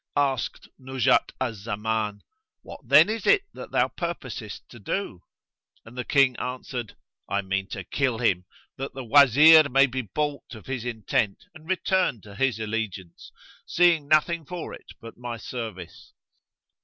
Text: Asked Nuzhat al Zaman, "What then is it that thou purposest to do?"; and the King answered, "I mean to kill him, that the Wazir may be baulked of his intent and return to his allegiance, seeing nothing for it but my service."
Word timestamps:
Asked 0.17 0.67
Nuzhat 0.79 1.31
al 1.39 1.53
Zaman, 1.53 2.23
"What 2.63 2.79
then 2.83 3.07
is 3.07 3.27
it 3.27 3.43
that 3.53 3.69
thou 3.69 3.87
purposest 3.87 4.67
to 4.69 4.79
do?"; 4.79 5.21
and 5.85 5.95
the 5.95 6.03
King 6.03 6.35
answered, 6.37 6.95
"I 7.29 7.43
mean 7.43 7.67
to 7.67 7.83
kill 7.83 8.17
him, 8.17 8.45
that 8.77 8.95
the 8.95 9.03
Wazir 9.03 9.69
may 9.69 9.85
be 9.85 10.01
baulked 10.01 10.55
of 10.55 10.65
his 10.65 10.85
intent 10.85 11.43
and 11.53 11.69
return 11.69 12.19
to 12.21 12.33
his 12.33 12.59
allegiance, 12.59 13.31
seeing 13.67 14.07
nothing 14.07 14.43
for 14.43 14.73
it 14.73 14.87
but 15.01 15.17
my 15.19 15.37
service." 15.37 16.11